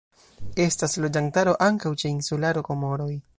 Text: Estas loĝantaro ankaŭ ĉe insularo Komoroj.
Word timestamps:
Estas 0.69 0.97
loĝantaro 1.03 1.53
ankaŭ 1.67 1.93
ĉe 2.05 2.13
insularo 2.15 2.65
Komoroj. 2.71 3.11